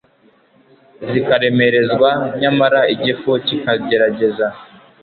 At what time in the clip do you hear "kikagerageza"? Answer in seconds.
3.45-4.47